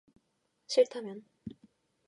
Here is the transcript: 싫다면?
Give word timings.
싫다면? 0.65 1.21